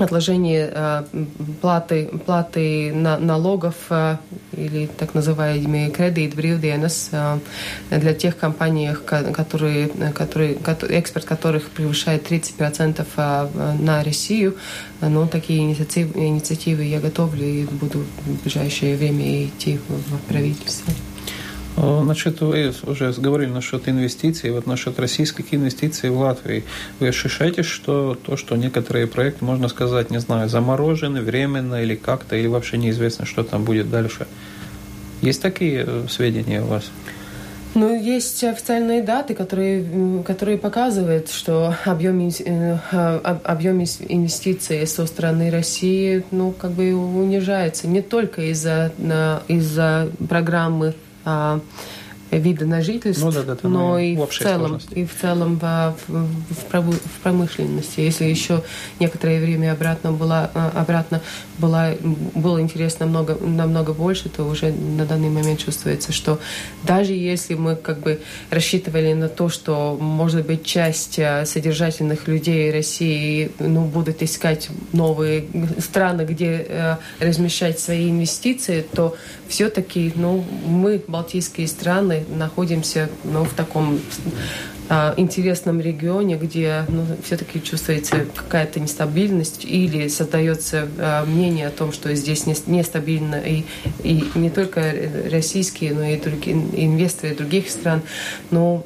[0.04, 0.72] отложение
[1.14, 1.28] м,
[1.62, 4.20] платы, платы на, налогов а,
[4.56, 7.40] или так называемые кредит брīvdienas а,
[7.90, 14.56] для тех компаний, ко- которые, которые, кото- экспорт которых превышает 30% а, на Россию.
[15.02, 20.94] Ну, такие инициативы, инициативы я готовлю и буду в ближайшее время идти в правительство.
[21.78, 26.64] Э, Значит, вы уже говорили насчет инвестиций, вот насчет российских инвестиций в Латвии.
[27.00, 32.36] Вы ощущаете, что то, что некоторые проекты, можно сказать, не знаю, заморожены временно или как-то,
[32.36, 34.28] или вообще неизвестно, что там будет дальше?
[35.22, 36.84] Есть такие э, сведения у вас?
[37.76, 45.50] Ну, есть официальные даты, которые, которые показывают, что объем, э, об- объем инвестиций со стороны
[45.50, 47.88] России ну, как бы унижается.
[47.88, 48.92] Не только из-за
[49.48, 50.94] из-за программы
[51.26, 51.60] uh,
[52.38, 54.94] вида на жительство, Ну да, да, да, но ну, и в в целом, сложности.
[54.94, 58.00] и в целом в, в- в промы- в промышленности.
[58.02, 58.64] Если еще
[59.00, 61.22] некоторое время обратно была, а, обратно
[61.58, 61.92] была,
[62.36, 66.40] было интересно намного, намного больше, то уже на данный момент чувствуется, что
[66.84, 68.20] даже если мы как бы
[68.50, 75.46] рассчитывали на то, что, может быть, часть содержательных людей России ну, будут искать новые
[75.80, 79.16] страны, где э, размещать свои инвестиции, то
[79.48, 84.00] все-таки ну, мы, балтийские страны, находимся ну, в таком
[84.90, 91.94] а, интересном регионе, где ну, все-таки чувствуется какая-то нестабильность или создается а, мнение о том,
[91.94, 93.64] что здесь не- нестабильно и,
[94.04, 94.94] и не только
[95.32, 98.02] российские, но и другие инвесторы других стран,
[98.52, 98.86] но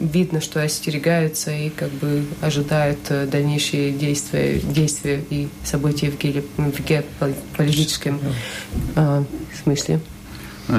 [0.00, 8.18] видно, что остерегаются и как бы ожидают э, дальнейшие действия, действия и события в геополитическом
[8.96, 9.24] а,
[9.62, 10.00] смысле.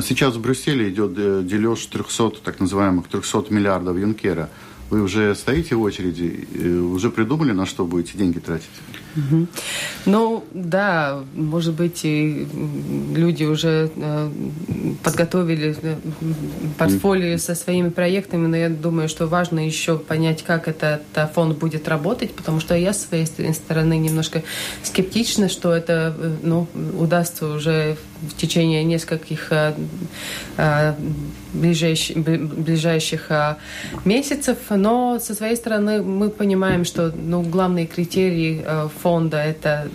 [0.02, 4.50] Сейчас в Брюсселе идет э, дележ 300, так называемых 300 миллиардов Юнкера.
[4.90, 8.70] Вы уже стоите в очереди, уже придумали, на что будете деньги тратить?
[9.16, 9.48] Угу.
[10.06, 12.48] Ну, да, может быть, и
[13.14, 14.30] люди уже э,
[15.04, 15.96] подготовили э,
[16.78, 21.02] портфолио со своими проектами, но я думаю, что важно еще понять, как этот
[21.34, 24.44] фонд будет работать, потому что я с своей стороны немножко
[24.82, 26.68] скептична, что это э, ну,
[27.00, 29.52] удастся уже в течение нескольких
[31.54, 33.30] ближайших, ближайших
[34.06, 38.64] месяцев, но со своей стороны мы понимаем, что ну, главные критерии
[39.04, 39.90] фонда это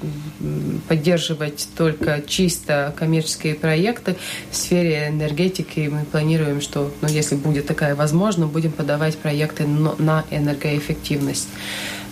[0.87, 4.17] поддерживать только чисто коммерческие проекты
[4.51, 5.89] в сфере энергетики.
[5.91, 11.49] Мы планируем, что ну, если будет такая возможность, будем подавать проекты на энергоэффективность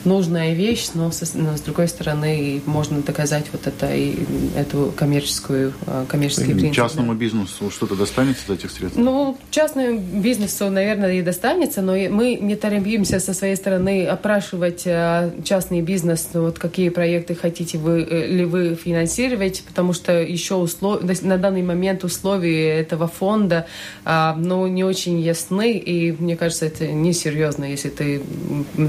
[0.04, 4.16] нужная вещь, но, со, но с другой стороны можно доказать вот это и
[4.56, 6.74] эту коммерческую а, коммерческий принцип.
[6.74, 7.18] Частному да.
[7.18, 8.98] бизнесу что-то достанется из этих средств?
[8.98, 15.32] Ну, частному бизнесу, наверное, и достанется, но мы не торопимся со своей стороны опрашивать а,
[15.44, 21.02] частный бизнес, вот какие проекты хотите вы э, ли вы финансировать, потому что еще услов...
[21.22, 23.66] на данный момент условия этого фонда
[24.04, 28.22] а, ну, не очень ясны, и мне кажется, это несерьезно, если ты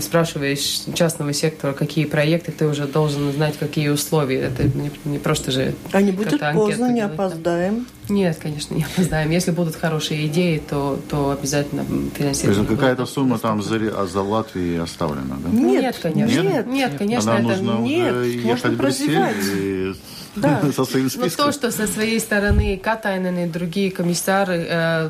[0.02, 4.42] спрашиваешь частного сектора, какие проекты, ты уже должен знать, какие условия.
[4.42, 5.76] Это не, не просто же...
[5.92, 7.86] А не будет поздно, не опоздаем?
[8.10, 9.30] Нет, конечно, не опоздаем.
[9.32, 11.86] Если будут хорошие идеи, то, то обязательно
[12.16, 12.66] финансируем.
[12.66, 15.50] То есть какая-то сумма там за, за Латвией оставлена, да?
[15.50, 16.42] Нет, нет конечно.
[16.42, 17.36] Нет, нет конечно.
[17.36, 17.62] Она это...
[17.62, 19.94] нужно нет, ехать в Брюссель и
[20.42, 20.72] да.
[20.76, 21.46] со своим списком.
[21.46, 25.10] Но то, что со своей стороны Катайнен и другие комиссары э,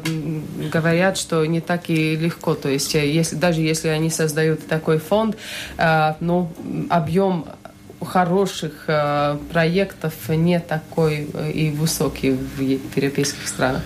[0.71, 2.55] говорят, что не так и легко.
[2.55, 5.37] То есть, э, если, даже если они создают такой фонд,
[5.77, 6.51] э, ну,
[6.89, 7.45] объем
[8.05, 13.83] хороших э, проектов не такой э, и высокий в европейских странах.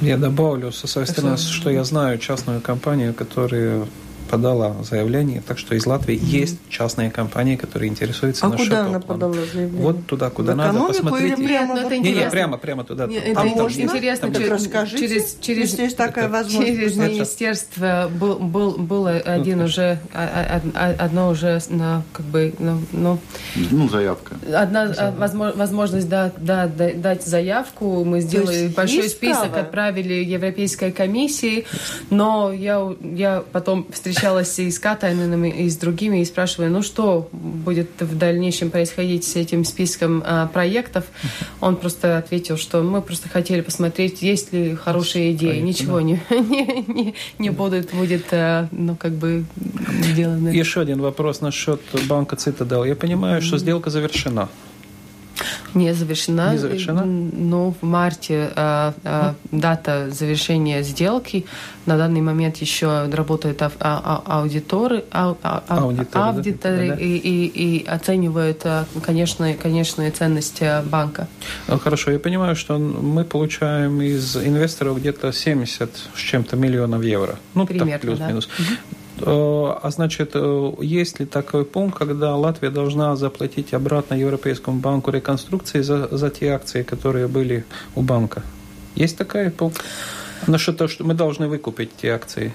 [0.00, 3.86] Я добавлю со своей стороны, что я знаю частную компанию, которая
[4.30, 6.40] подала заявление, так что из Латвии mm-hmm.
[6.40, 9.82] есть частные компании, которые интересуются а куда она подала заявление?
[9.82, 11.36] Вот туда, куда в надо, посмотрите.
[11.36, 13.06] Прямо, вот не, не, прямо, прямо туда.
[13.06, 13.80] Нет, это там, можно?
[13.80, 14.30] интересно.
[14.30, 16.76] Там, через, через, через, есть такая это, возможность.
[16.76, 22.26] Через министерство был, был, было один ну, уже, а, а, а, одно уже на, как
[22.26, 23.18] бы, ну, ну,
[23.70, 24.36] ну заявка.
[24.54, 24.94] Одна
[25.56, 28.04] возможность да, да, дать заявку.
[28.04, 29.60] Мы сделали большой список, право?
[29.60, 31.66] отправили Европейской комиссии,
[32.10, 36.82] но я, я потом встречалась встречалась и с Катайненами, и с другими, и спрашиваю, ну
[36.82, 41.06] что будет в дальнейшем происходить с этим списком а, проектов.
[41.62, 45.60] Он просто ответил, что мы просто хотели посмотреть, есть ли хорошие идеи.
[45.60, 46.02] Проект, Ничего да.
[46.02, 49.46] не, не, не, не будет, будет а, ну, как бы
[49.88, 50.48] сделано.
[50.48, 52.84] Еще один вопрос насчет банка Цитадел.
[52.84, 54.50] Я понимаю, что сделка завершена.
[55.74, 56.52] Не завершена.
[56.52, 57.04] Не завершена?
[57.04, 61.46] Но в марте э, э, дата завершения сделки.
[61.86, 66.94] На данный момент еще работают ав, а, а, аудиторы, а, а, аудиторы, аудиторы да?
[66.94, 68.64] и, и, и оценивают,
[69.02, 71.26] конечно, конечную ценность банка.
[71.68, 77.36] Ну, хорошо, я понимаю, что мы получаем из инвесторов где-то 70 с чем-то миллионов евро.
[77.54, 78.48] Ну, Примерно, плюс-минус.
[78.58, 78.64] Да.
[78.64, 85.10] Э, а значит, э, есть ли такой пункт, когда Латвия должна заплатить обратно Европейскому банку
[85.10, 87.64] реконструкции за, за те акции, которые были
[87.94, 88.42] у банка?
[88.94, 89.82] Есть такая пункт?
[90.46, 92.52] Насчет того, что мы должны выкупить те акции?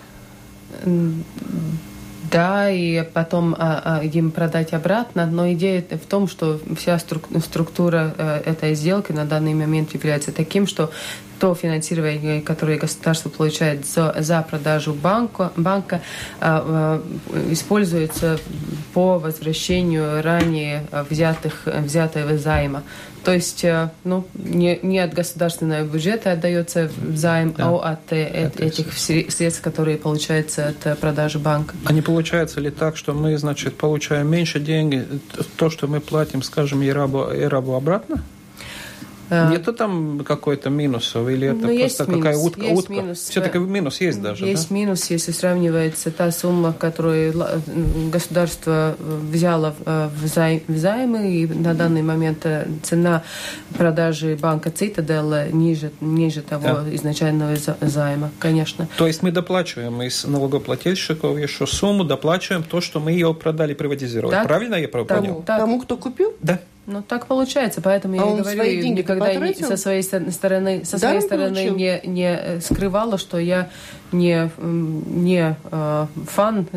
[2.36, 5.26] Да, и потом а, а, им продать обратно.
[5.26, 10.68] Но идея в том, что вся структура э, этой сделки на данный момент является таким,
[10.68, 10.92] что
[11.40, 16.02] то финансирование, которое государство получает за, за продажу банка, а,
[16.42, 17.04] а,
[17.50, 18.38] используется
[18.94, 22.84] по возвращению ранее взятых, взятого займа.
[23.26, 27.69] То есть э, ну, не, не от государственного бюджета отдается займ, да.
[27.69, 31.73] а от э, этих средств, которые получаются от э, продажи банка.
[31.86, 35.07] А не получается ли так, что мы, значит, получаем меньше денег,
[35.57, 38.23] то, что мы платим, скажем, Ирабу, Ирабу обратно?
[39.30, 39.49] А.
[39.49, 42.61] Нету там какой-то минусов или это ну, просто какая утка?
[42.61, 42.93] Есть утка?
[42.93, 43.19] Минус.
[43.19, 44.76] Все-таки минус есть даже, Есть да?
[44.76, 47.34] минус, если сравнивается та сумма, которую
[48.11, 53.23] государство взяло в, зай, в займы, и на данный момент э, цена
[53.78, 56.95] продажи банка Цитадел ниже, ниже того да.
[56.95, 58.88] изначального займа, конечно.
[58.97, 64.36] То есть мы доплачиваем из налогоплательщиков еще сумму, доплачиваем то, что мы ее продали, приватизировали.
[64.36, 65.07] Так, Правильно я понял?
[65.07, 66.34] Тому, тому, кто купил?
[66.41, 66.59] Да.
[66.88, 71.00] Ну, так получается, поэтому а я и говорю, свои никогда не, со своей стороны, со
[71.00, 73.70] своей стороны не, не э, скрывала, что я
[74.12, 76.68] не, не э, фан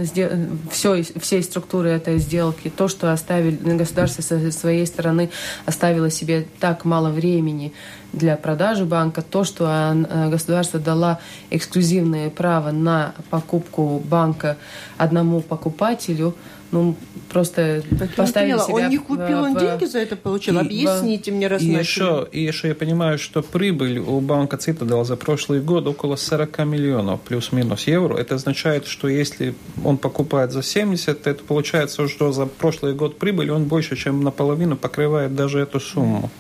[0.71, 2.71] все, всей структуры этой сделки.
[2.71, 5.29] То, что оставили государство со своей стороны
[5.67, 7.75] оставило себе так мало времени
[8.15, 11.19] для продажи банка, то, что э, государство дало
[11.51, 14.57] эксклюзивное право на покупку банка
[14.97, 16.35] одному покупателю–
[16.71, 16.97] ну,
[17.31, 18.75] просто так поставили я себя...
[18.75, 20.57] Он не купил, в, он деньги за это получил?
[20.57, 25.05] И, Объясните мне, раз и еще, и еще я понимаю, что прибыль у банка Цитадел
[25.05, 28.17] за прошлый год около 40 миллионов плюс-минус евро.
[28.17, 29.55] Это означает, что если
[29.85, 34.77] он покупает за 70, это получается, что за прошлый год прибыль он больше, чем наполовину
[34.77, 36.31] покрывает даже эту сумму.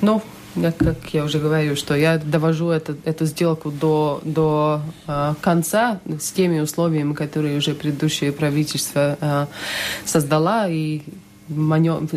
[0.00, 0.22] Ну,
[0.78, 6.32] как я уже говорю, что я довожу это, эту сделку до, до э, конца с
[6.32, 9.46] теми условиями, которые уже предыдущее правительство э,
[10.04, 11.02] создала, и
[11.48, 12.10] манев...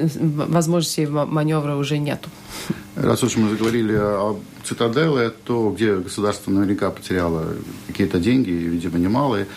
[0.48, 2.30] возможности маневра уже нету.
[2.96, 7.46] Раз уж мы заговорили о цитаделе, то где государство наверняка потеряло
[7.88, 9.48] какие-то деньги, видимо, немалые.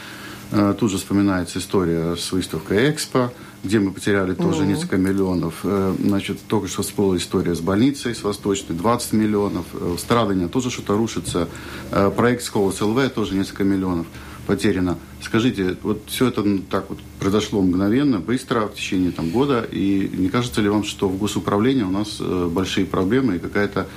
[0.54, 3.32] Э, тут же вспоминается история с выставкой «Экспо»,
[3.64, 4.66] где мы потеряли тоже mm-hmm.
[4.66, 5.54] несколько миллионов.
[5.64, 9.66] Э, значит, только что всплыла история с больницей, с Восточной, 20 миллионов.
[9.72, 11.48] Э, Страдания тоже что-то рушится.
[11.90, 14.06] Проект Сколос ЛВ тоже несколько миллионов
[14.46, 14.96] потеряно.
[15.20, 20.28] Скажите, вот все это так вот произошло мгновенно, быстро, в течение там, года, и не
[20.28, 23.88] кажется ли вам, что в госуправлении у нас большие проблемы и какая-то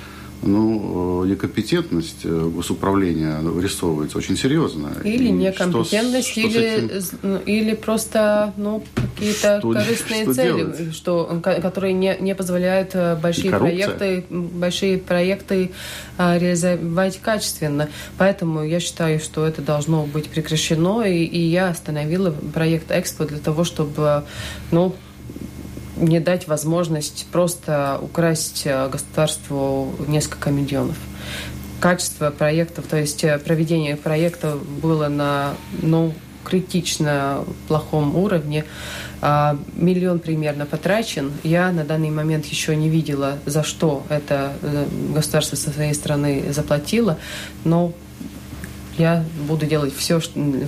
[0.42, 4.92] ну, э, некомпетентность э, госуправления вырисовывается очень серьезно.
[5.04, 11.40] Или и некомпетентность, что, или, что ну, или просто ну, какие-то корыстные что цели, что,
[11.42, 15.72] которые не, не позволяют э, большие проекты, большие проекты
[16.18, 17.88] реализовать качественно.
[18.16, 23.38] Поэтому я считаю, что это должно быть прекращено, и, и я остановила проект Экспо для
[23.38, 24.24] того, чтобы
[24.70, 24.94] ну,
[26.00, 30.96] не дать возможность просто украсть э, государству несколько миллионов.
[31.80, 36.12] Качество проектов, то есть э, проведение проекта было на ну,
[36.44, 38.64] критично плохом уровне.
[39.20, 41.32] А, миллион примерно потрачен.
[41.42, 46.52] Я на данный момент еще не видела, за что это э, государство со своей стороны
[46.52, 47.18] заплатило,
[47.64, 47.92] но
[48.98, 50.20] я буду делать все,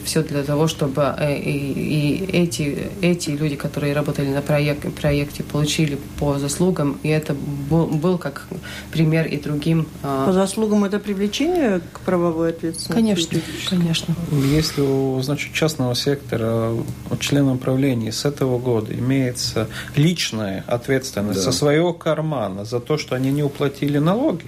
[0.05, 5.43] все для того, чтобы э, и, и эти, эти люди, которые работали на проект, проекте,
[5.43, 8.47] получили по заслугам, и это был, был как
[8.93, 9.87] пример и другим.
[10.03, 12.93] А, по заслугам это привлечение к правовой ответственности?
[12.93, 14.15] Конечно, конечно.
[14.31, 16.73] Если у значит, частного сектора,
[17.11, 21.51] у члена управления с этого года имеется личная ответственность да.
[21.51, 24.45] со своего кармана за то, что они не уплатили налоги,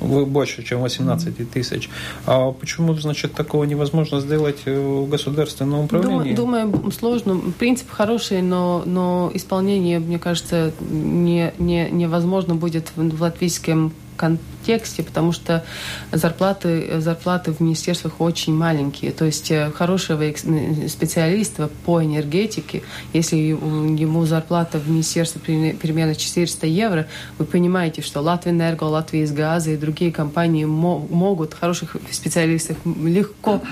[0.00, 1.90] больше, чем 18 тысяч.
[2.26, 6.34] А почему, значит, такого невозможно сделать в государственном управлении?
[6.34, 7.40] Думаю, думаю сложно.
[7.58, 13.92] Принцип хороший, но, но исполнение, мне кажется, не, не, невозможно будет в латвийском
[14.68, 15.64] контексте, потому что
[16.12, 19.12] зарплаты, зарплаты в министерствах очень маленькие.
[19.12, 20.22] То есть э, хорошего
[20.88, 22.82] специалиста по энергетике,
[23.14, 27.06] если ему зарплата в министерстве примерно 400 евро,
[27.38, 33.62] вы понимаете, что Латвия Энерго, Латвия из газа и другие компании могут хороших специалистов легко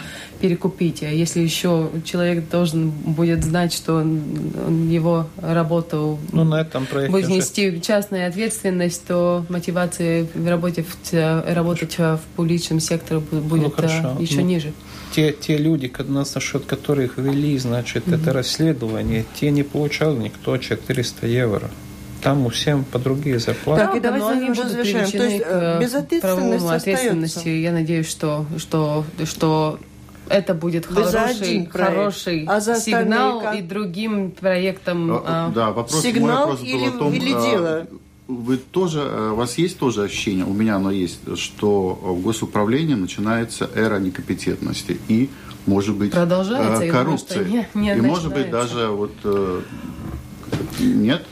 [0.40, 1.03] перекупить.
[1.03, 7.28] А если еще человек должен будет знать, что он, его работу ну, на этом будет
[7.28, 7.80] нести же...
[7.80, 14.41] частная ответственность, то мотивация в работе в, работать в публичном секторе будет ну, еще ну,
[14.43, 14.72] ниже.
[15.12, 18.20] Те, те люди, насчет которых вели, значит, mm-hmm.
[18.20, 21.70] это расследование, те не получал никто 400 евро
[22.22, 23.82] там у всем по другие зарплаты.
[23.82, 25.11] Так, и давайте они будут завершаем.
[25.11, 27.49] То есть э, безответственность ответственности.
[27.49, 29.78] Я надеюсь, что, что, что
[30.28, 33.57] это будет Вы хороший, хороший а за сигнал как...
[33.57, 35.22] и другим проектам.
[35.24, 37.87] А, да, вопрос, сигнал мой вопрос или, был о том, или дело?
[38.29, 42.95] Вы тоже, э, у вас есть тоже ощущение, у меня оно есть, что в госуправлении
[42.95, 45.31] начинается эра некомпетентности и,
[45.64, 47.45] может быть, Продолжается, коррупции.
[47.45, 49.62] Думаю, не, не и, может быть, даже вот э,
[50.81, 51.24] нет?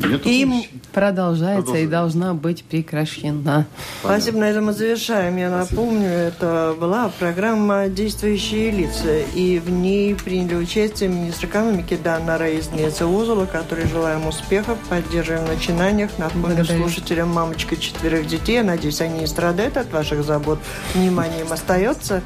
[0.00, 3.66] Нет Им продолжается и должна быть прекращена.
[4.00, 5.36] Спасибо, на этом мы завершаем.
[5.36, 12.38] Я напомню, это была программа «Действующие лица», и в ней приняли участие министр экономики Дана
[12.38, 16.10] Раизнеца Узула, который желаем успехов, поддерживаем в начинаниях.
[16.18, 18.56] Напомню слушателям мамочка четверых детей.
[18.56, 20.58] Я надеюсь, они не страдают от ваших забот.
[20.94, 22.22] Вниманием остается.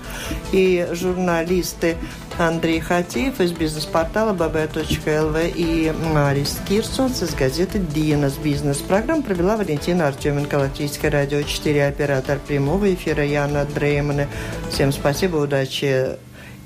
[0.53, 1.97] И журналисты
[2.39, 8.79] Андрей Хатиев из бизнес-портала bb.lv и Марис Кирсонс из газеты «Диенас Бизнес».
[8.79, 14.27] Программу провела Валентина Артеменко, Латвийское радио 4, оператор прямого эфира Яна Дреймана.
[14.71, 16.17] Всем спасибо, удачи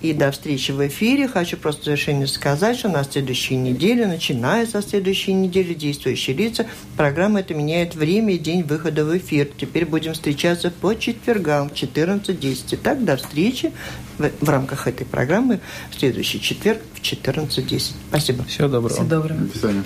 [0.03, 1.29] и до встречи в эфире.
[1.29, 6.67] Хочу просто в завершение сказать, что на следующей неделе, начиная со следующей недели, действующие лица,
[6.97, 9.49] программа это меняет время и день выхода в эфир.
[9.57, 12.65] Теперь будем встречаться по четвергам в 14.10.
[12.73, 13.73] Итак, до встречи
[14.19, 17.93] в, в рамках этой программы в следующий четверг в 14.10.
[18.09, 18.45] Спасибо.
[18.45, 18.95] Всего доброго.
[18.95, 19.41] Всего доброго.
[19.41, 19.85] До свидания.